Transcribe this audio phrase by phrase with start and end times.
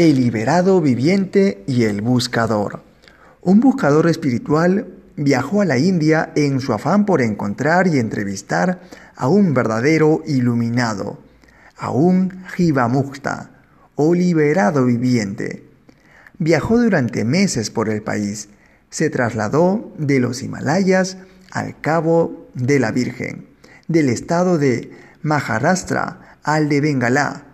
[0.00, 2.82] El liberado viviente y el buscador.
[3.42, 8.80] Un buscador espiritual viajó a la India en su afán por encontrar y entrevistar
[9.14, 11.18] a un verdadero iluminado,
[11.76, 12.90] a un Jiva
[13.94, 15.68] o liberado viviente.
[16.38, 18.48] Viajó durante meses por el país.
[18.88, 21.18] Se trasladó de los Himalayas
[21.50, 23.48] al Cabo de la Virgen,
[23.86, 27.44] del estado de Maharashtra al de Bengalá.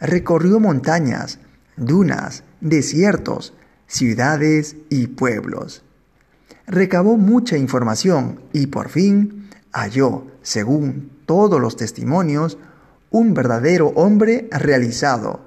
[0.00, 1.38] Recorrió montañas,
[1.80, 3.54] dunas, desiertos,
[3.86, 5.82] ciudades y pueblos.
[6.66, 12.58] Recabó mucha información y por fin halló, según todos los testimonios,
[13.10, 15.40] un verdadero hombre realizado.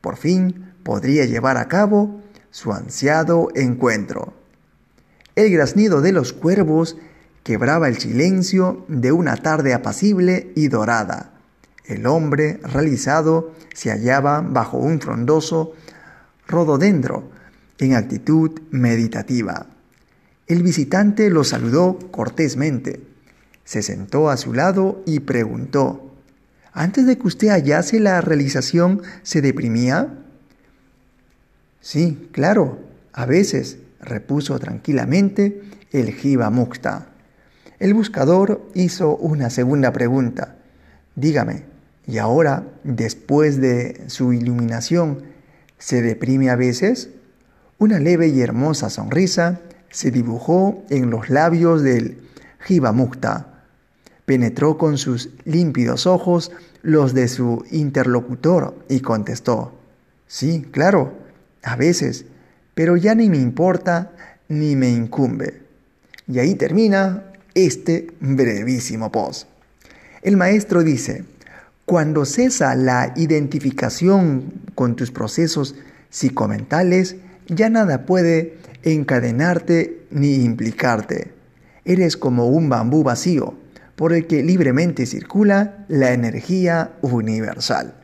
[0.00, 4.34] Por fin podría llevar a cabo su ansiado encuentro.
[5.34, 6.96] El graznido de los cuervos
[7.42, 11.39] quebraba el silencio de una tarde apacible y dorada.
[11.90, 15.74] El hombre realizado se hallaba bajo un frondoso
[16.46, 17.28] rododendro
[17.78, 19.66] en actitud meditativa.
[20.46, 23.00] El visitante lo saludó cortésmente,
[23.64, 26.14] se sentó a su lado y preguntó,
[26.72, 30.14] ¿Antes de que usted hallase la realización, se deprimía?
[31.80, 32.78] Sí, claro,
[33.12, 35.60] a veces, repuso tranquilamente
[35.90, 37.08] el Jiva Mukta.
[37.80, 40.56] El buscador hizo una segunda pregunta.
[41.16, 41.69] Dígame,
[42.10, 45.22] y ahora, después de su iluminación,
[45.78, 47.10] ¿se deprime a veces?
[47.78, 52.18] Una leve y hermosa sonrisa se dibujó en los labios del
[52.66, 53.64] Jiva Mukta.
[54.24, 56.50] Penetró con sus límpidos ojos
[56.82, 59.78] los de su interlocutor y contestó,
[60.26, 61.12] sí, claro,
[61.62, 62.24] a veces,
[62.74, 64.10] pero ya ni me importa
[64.48, 65.62] ni me incumbe.
[66.26, 67.22] Y ahí termina
[67.54, 69.48] este brevísimo post.
[70.22, 71.24] El maestro dice,
[71.90, 75.74] cuando cesa la identificación con tus procesos
[76.08, 77.16] psicomentales,
[77.48, 81.32] ya nada puede encadenarte ni implicarte.
[81.84, 83.54] Eres como un bambú vacío
[83.96, 87.94] por el que libremente circula la energía universal.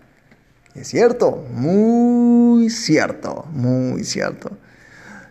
[0.75, 1.47] ¿Es cierto?
[1.53, 4.51] Muy cierto, muy cierto.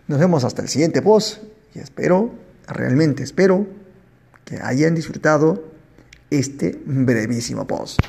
[0.08, 1.42] Nos vemos hasta el siguiente post
[1.74, 2.32] y espero,
[2.66, 3.66] realmente espero,
[4.46, 5.62] que hayan disfrutado
[6.30, 8.00] este brevísimo post.